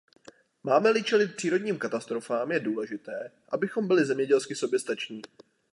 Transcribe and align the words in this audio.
Máme-li 0.63 1.03
čelit 1.03 1.35
přírodním 1.35 1.77
katastrofám, 1.79 2.51
je 2.51 2.59
důležité, 2.59 3.31
abychom 3.51 3.87
byli 3.87 4.05
zemědělsky 4.05 4.55
soběstační. 4.55 5.21